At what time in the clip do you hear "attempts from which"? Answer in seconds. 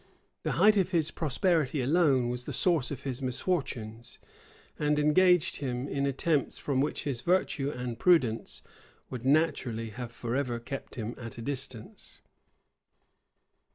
6.07-7.03